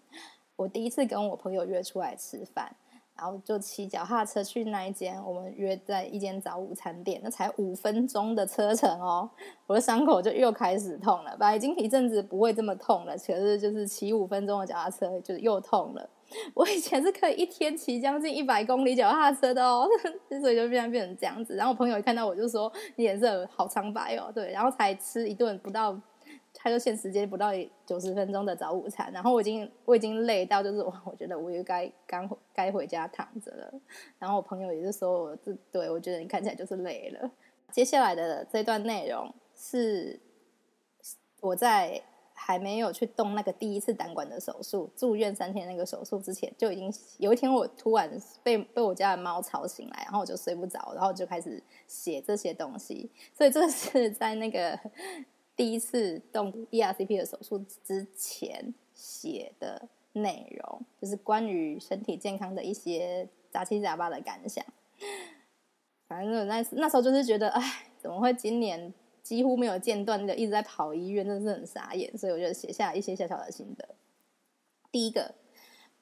[0.54, 2.72] 我第一次跟我朋友约出来吃饭，
[3.16, 9.28] 然后就骑脚踏车去那一间我们约在一间早午餐店，那才五分钟的车程哦，
[9.66, 11.30] 我的伤口就又开始痛了。
[11.36, 16.08] 本来已经一阵子不会这么痛了，可是就是骑五分钟的脚踏车就又痛了。
[16.54, 19.88] 我以前是可以一天骑将近一百公里脚踏车的哦，
[20.40, 21.56] 所以就变变成这样子。
[21.56, 25.98] 然后我朋友一看到我就说：“你脸色好苍白哦。”对，然后才吃一顿不到，
[26.52, 27.50] 他就限时间不到
[27.86, 29.10] 九十分钟的早午餐。
[29.12, 33.72] 然后我已经我已经累到就是我我觉得我也该刚该回家躺着了。
[34.18, 37.30] 然后我朋友也是说我这对我觉得你看起来就是累了。
[37.72, 40.20] 接下来的这段内容是
[41.40, 42.02] 我在。
[42.40, 48.08] 还没有去动那个第一次胆管的手术，住院三天那个手术之前，就已经有一天我突然
[48.44, 53.10] 被被我家的猫吵醒来，然后我就睡不着，然后就开始写这些东西。
[53.36, 54.78] 所以这是 在那个
[55.56, 64.64] 第一次动 ERCP 的手术之前写的内容，就是关于身体健康的一些杂七杂八的感想。
[66.06, 67.62] 反正那那时候就是觉得，哎，
[67.98, 68.94] 怎么会今年？
[69.28, 73.86] 几乎没有间断的一直在跑医院，真的是很傻眼，所以我就写下一些小小的心得。
[74.90, 75.34] 第一个，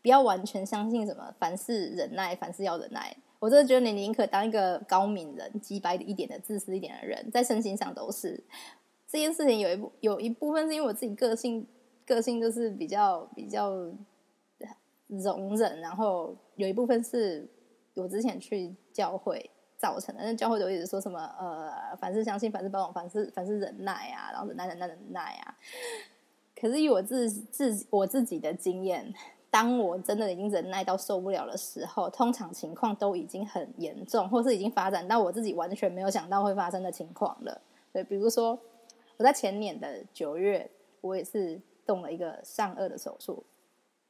[0.01, 3.17] 不要完全相信什么凡事忍耐，凡事要忍耐。
[3.41, 8.41] 我真的觉得你宁可当一个高敏人、鸡白一点的、自私一点的人，在身心上都是。
[9.09, 11.67] 这件事情有一部有一部分是因为我自己个性，
[12.07, 13.73] 个性就是比较比较
[15.09, 17.45] 容忍，然后有一部分是
[17.95, 19.51] 我之前去教会。
[19.79, 25.55] 造成的，那教会都一直说什么呃，凡事相信，凡事包容，凡事凡事忍耐啊，然后忍耐忍耐忍耐啊。
[26.59, 29.13] 可是以我自自我自己的经验，
[29.51, 37.61] 当我真的已经忍耐到受不了的时候，通常情况都已经很严重，或是已经发展到我自己完全没有想到会发生的情况了。
[37.93, 38.59] 对，比如说
[39.19, 40.71] 我在前年的九月，
[41.03, 43.45] 我也是动了一个上颚的手术。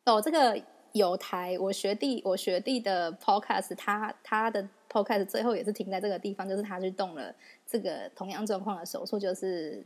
[0.04, 0.56] 哦，这个
[0.92, 4.68] 有台我学弟我学弟的 podcast，他他的。
[5.04, 7.34] 开始最后也是停在这个地方，就是他去动了
[7.66, 9.84] 这个同样状况的手术，就是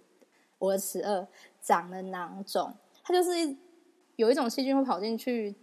[0.58, 1.26] 我的齿颚
[1.60, 2.72] 长了囊肿。
[3.02, 3.56] 它就是
[4.16, 5.54] 有一种细菌会跑进去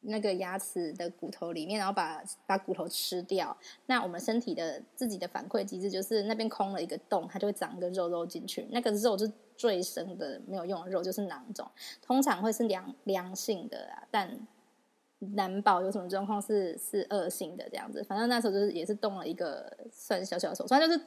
[0.00, 3.56] 那个牙齿的骨头里面，然后把把骨头吃掉。
[3.86, 8.66] 那我们身体的自己的反馈机制就是那边空了一个洞，它就会长一个肉肉进去。
[8.70, 11.70] 那个肉是最深的没有用的肉，就是囊肿，
[12.02, 14.36] 通常会是良良性的啊，但
[15.34, 18.04] 难保有什么状况是是恶性的这样子。
[18.04, 21.00] 反正那时候就是也是动了一个算小小的手术，就是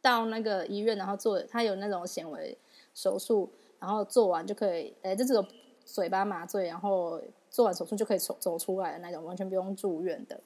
[0.00, 2.56] 到那个医院，然后做他有那种显微
[2.94, 5.44] 手术，然后做完就可以，哎，就只有
[5.84, 7.20] 嘴巴麻醉，然后。
[7.48, 10.38] 做完手术就可以走走出来的那种，完全不用住院的。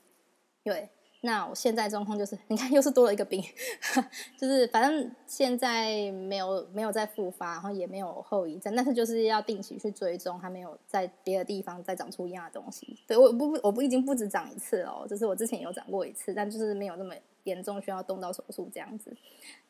[0.62, 0.88] 对，
[1.22, 3.42] 那我现在状况就是，你看又是多了一个病，
[4.38, 12.98] 就是反正现在没有没有再复发，然后也没有后遗症，但是就是要定期去追踪，还没有在别的地方再长出一样的东西。
[13.06, 19.14] 对我不我不已经不止长一次哦，就是我之前有长过一次，但就是没有那么严重，需要动到手术这样子。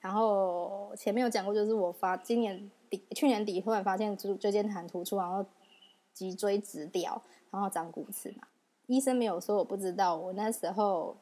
[0.00, 5.44] 然后前面有讲过，就是我发今年底去年底突然发现椎椎间盘突出，然后。
[6.12, 8.48] 脊椎直掉，然后长骨刺嘛。
[8.88, 10.16] 医生没有说，我不知道。
[10.16, 11.16] 我那时候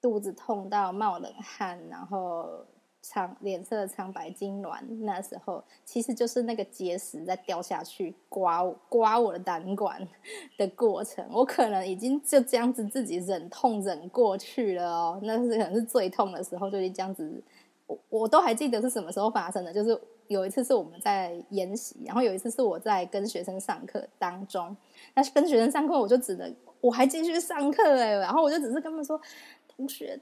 [0.00, 2.64] 肚子痛到冒冷汗，然后
[3.02, 4.80] 苍脸色苍白、痉挛。
[5.02, 10.00] 那时候其实就是那个结石在掉下去，刮刮我的胆管
[10.58, 11.24] 的过程。
[11.30, 15.20] 我可能已经就这样子自己忍痛忍过去了哦。
[15.22, 17.42] 那是可能是最痛的时候，就是这样子。
[17.86, 20.00] 我我都还记得是什么时候发生的，就是。
[20.30, 24.76] 有一次是我们在研习，然后有一次是我在跟学生上课当中，
[25.12, 29.20] 那跟学生上课我就只能我还继续上课哎，然后我就只是跟他们说，
[29.80, 30.20] 同学，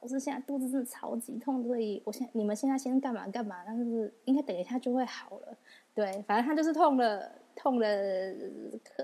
[0.00, 5.56] 老师现在肚子真的超级痛，所以我现你们现在先干嘛干嘛，但是应该等一下就会好了。
[5.92, 7.86] 对，反正他就是痛了，痛了，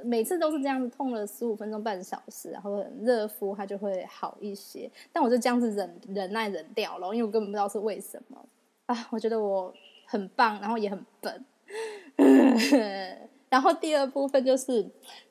[0.04, 4.88] 每次都是这样子，痛了十五分钟半小时，然后热敷他就会好一些。
[5.12, 8.46] 但我就这样子忍忍耐忍掉了，因为我根本不知道是为什么
[8.86, 9.74] 啊，我觉得我。
[10.08, 11.44] 很棒，然后也很笨。
[13.50, 14.88] 然后第二部分就是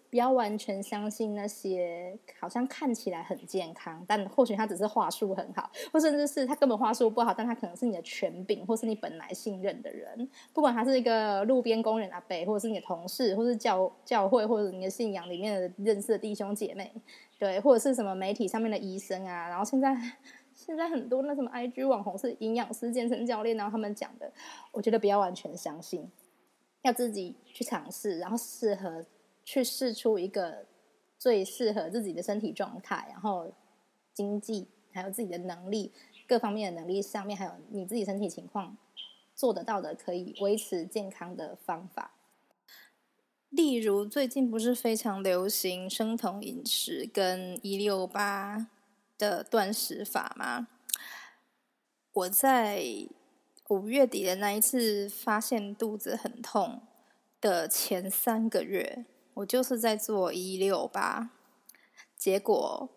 [0.09, 10.29] 不要完全相信那些好像看起来很健康，但或许他只是话术很好，或甚至是他根本话术不好，但他可能是你的权柄，或是你本来信任的人。
[10.53, 16.91] 不管他是一个路边工人阿伯，或者是你的同事，或是教教会，或者你的信仰里面的认识的弟兄姐妹，
[17.37, 19.49] 对，或者是什么媒体上面的医生啊。
[19.49, 19.95] 然后现在。
[20.57, 24.31] 现在很多那什么 IG 网红是营养师、健身教练，然后他们讲的，
[24.71, 26.09] 我觉得不要完全相信，
[26.83, 29.03] 要自己去尝试，然后适合
[29.45, 30.65] 去试出一个
[31.17, 33.53] 最适合自己的身体状态，然后
[34.13, 35.93] 经济还有自己的能力
[36.27, 38.75] 各方面的能力上面，还有你自己身体情况
[39.33, 42.11] 做得到的，可以维持健康的方法。
[43.49, 48.67] 例如最近不是非常流行生酮饮食跟一六八。
[49.17, 50.67] 的断食法吗？
[52.11, 52.83] 我在
[53.69, 56.81] 五月底的那一次发现肚子很痛
[57.39, 61.29] 的前三个月，我就是在做一六八，
[62.17, 62.89] 结果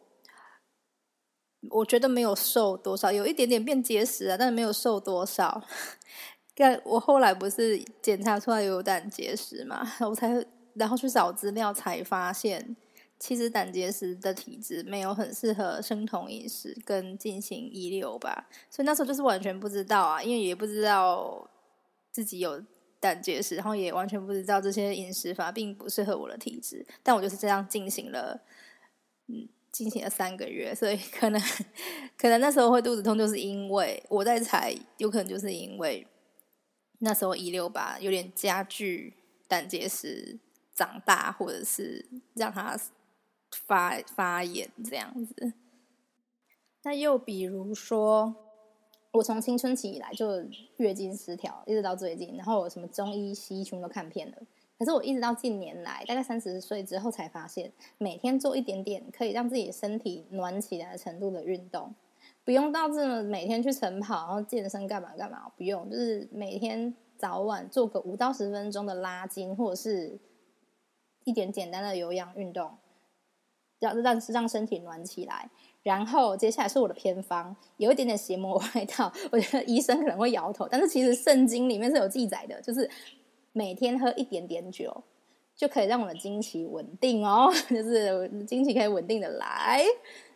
[1.71, 5.63] 我觉得没有瘦多少，有一点点变结实啊，但是没有瘦多少。
[6.55, 12.77] 但我后来不是检查出来有胆结石嘛，我才然后去找资料才发现。
[13.21, 21.51] 其实胆结石的体质没有很适合生酮饮食跟进行一六八，所以那时候就是完全不知道啊，因为也不知道
[22.13, 22.63] 自己有
[23.01, 28.41] 胆结石，然后也完全不知道这些饮食法并不适合我的体质，但我就是这样进行了，
[29.27, 31.41] 嗯，进行了三个月，所以可能
[32.17, 36.07] 可能那时候会肚子痛，就是因为我在猜，有可能就是因为
[36.99, 39.15] 那时候遗留吧，有点加剧
[39.47, 40.39] 胆结石
[40.75, 42.79] 长大，或者是让它。
[43.67, 45.55] 发发炎这样子，
[46.83, 48.48] 那又比如说，
[49.13, 50.45] 我从青春期以来就
[50.77, 54.37] 月经失调，一直到最近，然后我什么中医西医全都看遍了，
[54.79, 61.95] 可是我一直到近年来，大概三十岁之后才发现，每天做一点点可以让自己身体暖起来程度的运动，
[62.45, 70.19] 不用到这么每天去晨跑，然后健身干嘛干嘛，不用，就是每天早晚做个五到十分钟的拉筋，或者是
[71.25, 72.71] 一点简单的有氧运动。
[73.81, 75.49] 让让让身体暖起来，
[75.89, 82.87] 然后接下来是我的偏方，有一点点邪魔外道，我觉得医生可能会摇头，但是其实圣经里面是有记载的，就是
[83.55, 84.95] 每天喝一点点酒，
[85.57, 89.83] 就可以让我的经期稳定哦， 就是经期可以稳定的来。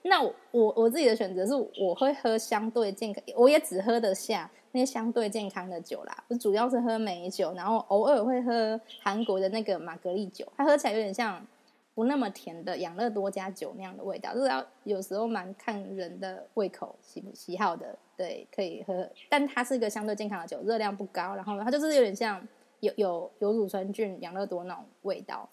[0.04, 6.24] 那我我自己的选择是，我会喝相对健康，我也只喝得下那些相对健康的酒啦。
[6.28, 11.46] 我主要是喝美酒，然后偶尔会喝韩国的那个玛格丽酒，它喝起来有点像。
[11.94, 22.46] 不那么甜的养乐多加酒那样的味道，就是要有时候蛮看人的胃口喜喜好的，对，可以喝，但它是一个相对健康的酒，热量不高，然后它就是有点像
[22.80, 25.48] 有有有乳酸菌养乐多那种味道。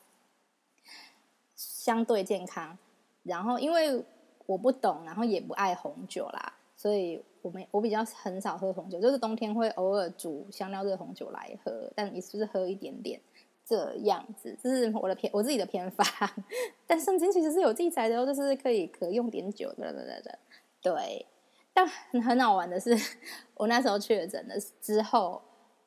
[1.56, 2.78] 相对健康。
[3.24, 4.02] 然后因为
[4.46, 13.20] 我不懂，然后也不爱红酒啦，所以我们我比较很少喝红酒，就是冬天会偶尔煮香料热红酒来喝，但也是喝一点点
[13.70, 16.06] 这样子，这是我的偏我自己的偏方。
[16.88, 20.40] 但圣经其实是有记载的哦，就是可以可用点酒的的的。
[20.82, 21.26] 对，
[21.74, 22.98] 但很好玩的是，
[23.54, 25.42] 我那时候确诊了之后，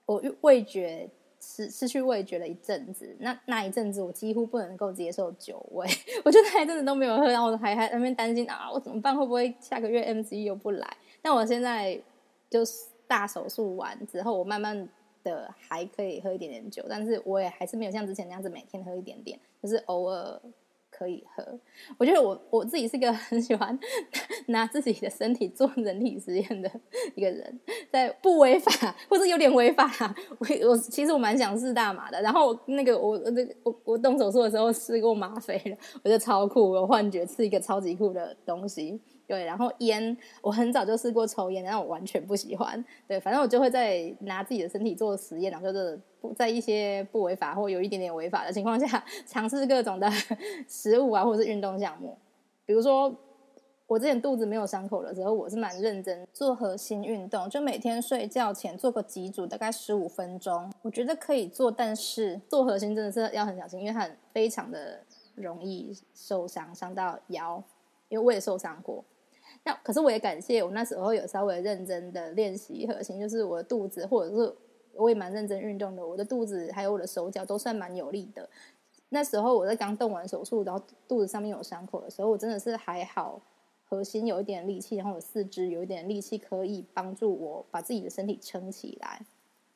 [0.06, 1.10] 我味觉。
[1.44, 5.84] 失失去味觉了一阵子，那那一阵子我几乎不能够接受酒味，
[6.24, 9.12] 我就那一阵子都没有喝，然后我还还那边担心啊，我怎么办？
[9.16, 10.88] 会不会下个月 M C 又不来？
[11.20, 12.00] 但我现在
[12.48, 14.88] 就是大手术完之后，我慢慢
[15.22, 20.40] 的还可以喝一点点酒，但是我也还是没有像之前那样子每天喝一点点，就是偶尔。
[20.94, 21.58] 可以喝，
[21.96, 23.76] 我觉得我我自己是一个很喜欢
[24.48, 26.70] 拿自己的身体做人体实验的
[27.14, 27.60] 一个人，
[27.90, 29.88] 在不违法或者有点违法，
[30.38, 32.20] 我我其实我蛮想试大麻的。
[32.20, 39.00] 然后那个我那我我动手术的时候试过吗啡了，我觉得超酷，有幻觉是一个超级酷的东西。
[39.26, 42.84] 对，然后烟，我很早就试过抽烟，但我完全不喜欢。
[43.08, 50.10] 对，反正我就会在拿自己的身体做实验，然后就是不在一些不违法或有一点点违法的情况下， 尝试各种的
[50.68, 52.18] 食物啊，或者是运动项目。
[52.66, 53.14] 比如说，
[53.86, 61.70] 我之前肚子没有伤口的时候，我是蛮认真做核心运动，就每天睡觉前做个几组，大概十五分钟，我觉得可以做。
[61.70, 65.00] 但是做核心真的是要很小心，因为它非常的
[65.34, 67.62] 容易受伤，伤到腰，
[68.08, 69.04] 因为我也受伤过。
[69.64, 74.54] 那可是我也感谢我那时候有稍微认真的练习核心，就是我的肚子，或者是
[74.94, 78.48] 我也蛮认真运动的，我的肚子还有我的手脚都算蛮有力的。
[79.10, 83.40] 那时候我在刚动完手术，然后肚子上面有伤口的时候，我真的是还好，
[83.84, 89.20] 核心有一点力气，然后我四肢有一点力气，可以帮助我把自己的身体撑起来。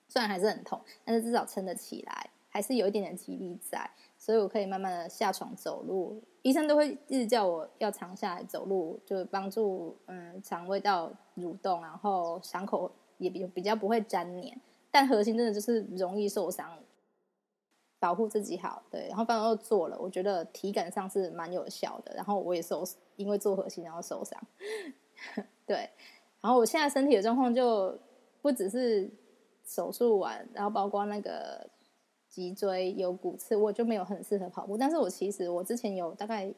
[0.09, 3.91] 虽然还是很痛，但是至少撑得起来，还是有一点点体力在。
[4.27, 14.61] 所以我可以慢慢的下床走路，医生都会一直叫我要长下来走路，就帮助嗯肠胃道蠕动，然后伤口也比比较不会粘黏。
[14.91, 16.77] 但核心真的就是容易受伤，
[18.01, 19.07] 保护自己好对。
[19.07, 22.12] 然后反正又做了，我觉得体感上是蛮有效的。
[22.16, 22.83] 然后我也受
[23.14, 24.43] 因为做核心然后受伤，
[25.64, 25.89] 对。
[26.41, 27.97] 然后我现在身体的状况就
[28.43, 29.09] 不只是
[29.64, 31.64] 手术完，然后包括那个。
[32.37, 34.76] 脊椎有骨刺，我就没有很适合跑步。
[34.76, 36.53] 但是我其实我之前有大概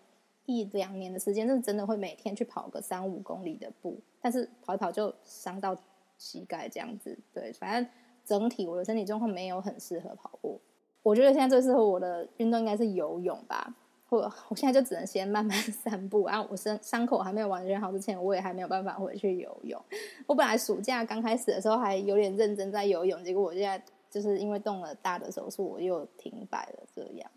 [0.44, 3.96] 一两年的时间，是真的会每天去跑个三五公里的步。
[4.20, 5.76] 但是跑一跑就伤到
[6.16, 7.16] 膝盖这样子。
[7.32, 7.88] 对，反正
[8.24, 10.60] 整体我的身体状况没有很适合跑步。
[11.04, 13.72] 我觉得现在最适合我的运动应该是游泳吧。
[14.08, 14.18] 或
[14.48, 16.26] 我现在就只能先慢慢 散步。
[16.26, 19.80] 然后我身伤口还没有完全好之前，我也还没有办法回去游泳。
[20.26, 23.80] 我本来暑假刚开始的时候还有点认真在游泳，结果我现在。
[24.10, 27.30] 就是因为动了大的手术，我又停摆了这样。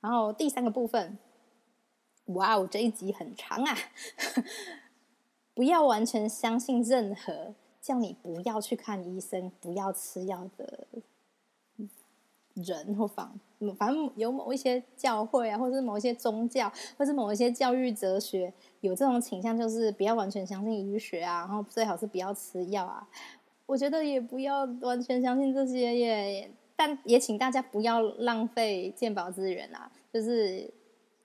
[0.00, 1.18] 然后第三个部分，
[2.26, 3.76] 哇哦，这一集很长啊！
[5.54, 10.86] 不要完全相信任何叫你不要去看医生、不要吃药的
[12.54, 13.40] 人或反
[13.78, 23.08] 反正有某一些教会啊，或者是某一些宗教，或是某一些教育哲学有这种倾向，就是不要完全相信医学啊，然后最好是不要吃药啊。
[23.66, 29.90] 我觉得也不要完全相信这些耶，但也请大家不要浪费健保资源啊！
[30.12, 30.70] 就是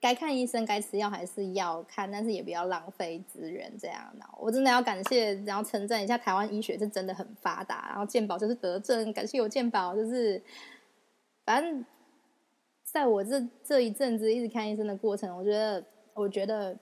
[0.00, 4.10] 该看医生、该吃药还是要看，但是也不要浪费资源这样。
[4.38, 10.42] 我真的要感谢，然后称赞一下台湾医学是真的很发达，然后健保就是德政，感谢有健保，就是
[11.44, 11.84] 反正
[12.82, 15.84] 在我这这一阵子一直看医生的过程，我觉得
[16.14, 16.78] 我觉得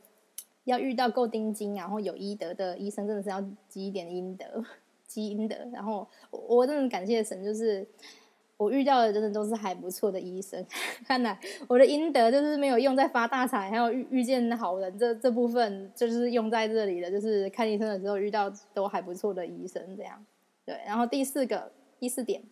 [0.64, 4.64] 要遇到够钉金然后有医德的医生，真的是要积一点阴德。
[5.08, 7.84] 基因的，然后我真的感谢神，就是
[8.56, 10.64] 我遇到的真的都是还不错的医生。
[11.06, 11.36] 看来
[11.66, 20.24] 我的阴德就是没有用在发大财，还有遇遇见好人这这部分，就是用在这里的，就是看医生的时候遇到都还不错的医生这样。
[20.64, 22.42] 对，然后第四个第四点。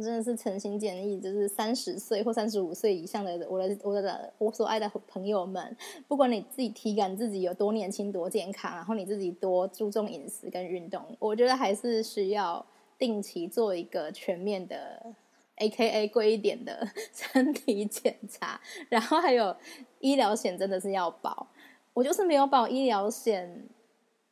[0.00, 5.76] 真的是诚心建议，就是三十岁或三十五岁以上的我的我的我所爱的朋友们，
[6.08, 12.64] 不管你自己体感自己有多年轻多健康，然后你自己多注重饮食跟运动，我觉得还是需要
[12.98, 15.04] 定期做一个全面的
[15.56, 19.54] A K A 贵一点的 身体检查，然后还有
[19.98, 21.46] 医疗险真的是要保。
[21.92, 23.68] 我就是没有保医疗险，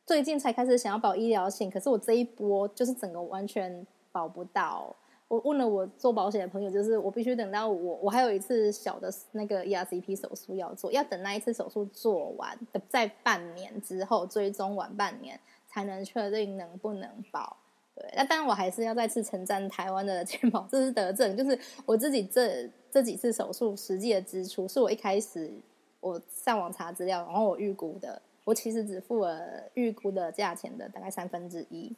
[0.05, 4.95] 最近才开始想要保医疗险，可是我这一波就是整个完全保不到。
[5.29, 17.55] 我问了我做保险的朋友，就是我必须等到我我还有一次小的那个 ERCP 手术要做，要等那一次手术做完的在半年之后追踪完半年才能确定能不能保。
[17.93, 25.51] 对，那当然我还是要再次称赞台湾的健保，这是得证，就是我自己这这几次手术实际的支出，是我一开始
[25.99, 31.95] 我上网查资料，然后我预估的，我其实只付了预估的价钱的大概三分之一，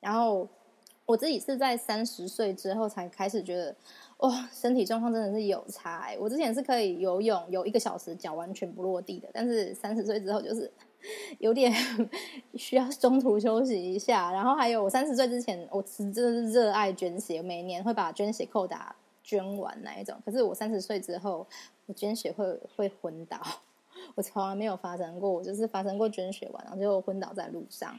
[0.00, 0.48] 然后
[1.06, 3.76] 我自己是在三十岁之后才开始觉得，
[4.18, 6.16] 哇，身体状况真的是有差。
[6.18, 10.70] 我之前是可以游泳游一个小时，脚完全不落地的，但是三十岁之后就是。
[11.38, 11.70] 有点
[12.56, 20.16] 需要中途休息一下，然后还有我三十岁之前，我真的是热爱捐血，每年会把捐血扣打捐完那一种。
[20.24, 21.46] 可是我三十岁之后，
[21.84, 23.38] 我捐血会会昏倒，
[24.14, 27.94] 我从来没有发生过，我就是发生过捐血完然后就昏倒在路上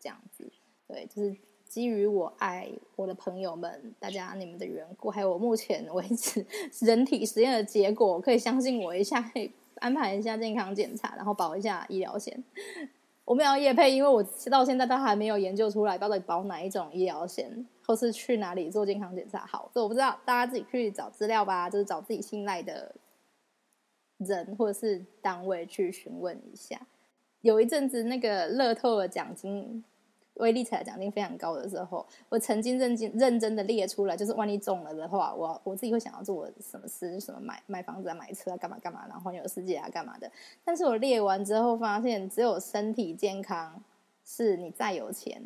[0.00, 0.50] 这样子。
[0.88, 1.36] 对，就是
[1.68, 6.46] 基于我爱我的朋友们，大家你们的缘故，还有我目前为止
[6.80, 9.20] 人体实验的结果，可以相信我一下。
[9.20, 12.42] 可以安排一下健康检查，然后保一下医疗险。
[13.26, 19.70] 我没有叶配，因为我到现在都还没有研究出来到底保哪一种医疗险，或是去哪里做健康检查好。
[19.74, 22.94] 这我不知道，大家自己去找资料吧，就是找自己信赖的
[24.18, 26.80] 人或者是单位去询问一下。
[27.42, 29.84] 有一阵子那个乐透的奖金。
[30.36, 40.30] 威力彩奖金非常高的时候，我曾经认真认真的列出来，就是万一中了的话，我我自己会想要做什么事，什么买买房子啊，买车啊，干嘛干嘛，然后环游世界啊，干嘛的。
[40.64, 43.82] 但是我列完之后发现，只有身体健康
[44.24, 45.42] 是你再有钱。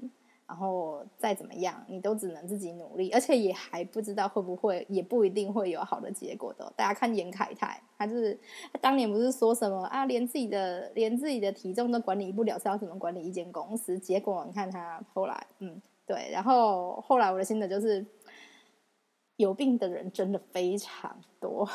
[0.50, 6.72] 然后再怎么样，你都只能自己努力，而且也还不知道会不会，也不一定会有好的结果的。
[6.74, 8.36] 大家看严凯泰，他就是
[8.72, 13.96] 他当年不是说什么啊，连自己的连自己的体重都管理不了，是要怎么管理一间公司？
[13.96, 18.04] 结果你看他后来，嗯，对，然后后来我的心得就是。
[19.40, 21.66] 有病的人真的非常多，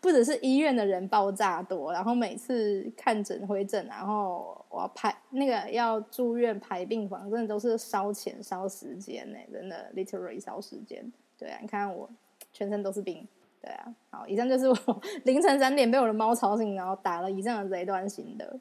[0.00, 11.12] 不只是医院的人爆炸多，然后每次看诊回诊，然后我要排那个要住院排病房，真的都是烧钱烧时间呢，真的 literally 烧时间。
[11.38, 12.10] 对啊，你看我
[12.52, 13.26] 全身都是病。
[13.62, 14.76] 对啊，好，以上就是我
[15.22, 18.58] 凌晨三点被我的猫吵醒，然后打了以上的这一段心得。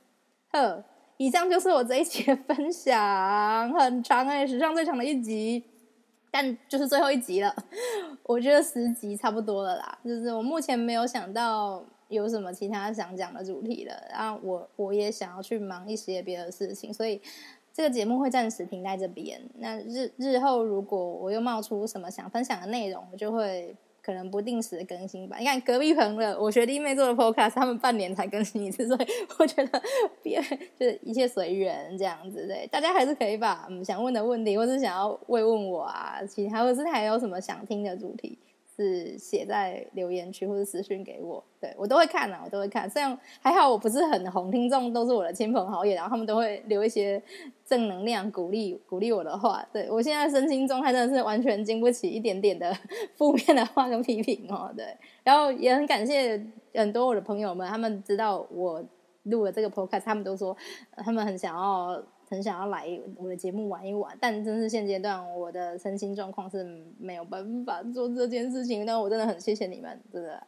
[0.51, 0.83] 呵，
[1.17, 5.63] 以上就是我这一期的分享，很长哎，史上最长的一集。
[6.35, 7.55] 但就是最后一集了，
[8.23, 9.99] 我觉得十集差不多了啦。
[10.03, 17.21] 就是我目前没有想到有什么其他想讲的主题了，然后我我也想要去忙一些别的事情，所以
[17.71, 19.39] 这个节目会暂时停在这边。
[19.59, 23.75] 那日日后如果我又冒出什么想分享的内容，我就会。
[24.03, 25.37] 可能不定时更新吧。
[25.39, 29.07] 你看隔壁棚的我学弟妹做的 podcast，他们半年才更新一次，所以
[29.39, 29.81] 我觉得
[30.21, 30.41] 别
[30.77, 32.45] 就是一切随缘这样子。
[32.45, 38.37] 对，大家还是可以把嗯想问的问题，或是想要慰问我啊，其他或是还有什么想听的主题。
[38.75, 42.89] 是写在留言区或者私讯给我，对我都会看啊，我都会看。
[42.89, 47.21] 虽然还好我不是很红，听众都是我的亲朋好友，然后他们都会留一些
[47.65, 49.63] 正能量、鼓励鼓励我的话。
[49.71, 52.75] 对我现在身心状态真的是完全经不起一点点的
[53.15, 54.73] 负面的话跟批评哦。
[54.75, 54.85] 对，
[55.23, 56.43] 然后也很感谢
[56.73, 58.83] 很多我的朋友们，他们知道我
[59.23, 60.57] 录了这个 podcast，他们都说
[60.97, 62.03] 他们很想要。
[62.29, 66.63] 很想要来我的节目玩一玩，但真是现阶段我的身心状况是
[66.97, 68.85] 没有办法做这件事情。
[68.85, 70.41] 但我真的很谢谢你们，真的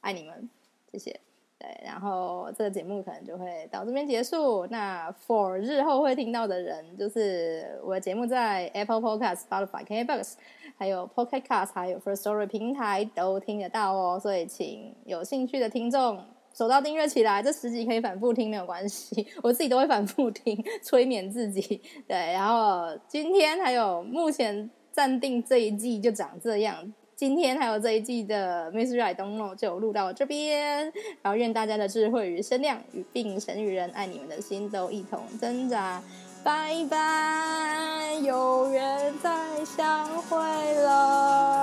[0.00, 0.48] 爱你们，
[0.92, 1.20] 谢谢。
[1.58, 4.66] 对，然后这个节目可能就会到这边结束。
[4.68, 10.36] 那 for 日后会听到的人，就是我的节目在 Apple Podcast、Spotify、KBox，
[10.76, 14.18] 还有 Pocket Cast，还有 First Story 平台都听得到哦。
[14.18, 16.24] 所以请有兴趣的听众。
[16.52, 21.80] 手到订阅起来，这十集可以反复听，没有关系，我自己都会反复听，催眠自己。
[22.06, 30.92] 对，然后今天还有目前暂定这一季就长这样，今天还有这一季的 Mystery I Don't Know 就录到这边，
[31.22, 36.02] 然后愿大家的智慧与声量与病神与人爱你们的心都一同挣扎，
[36.42, 39.30] 拜拜，有缘再
[39.64, 40.36] 相会
[40.82, 41.60] 了。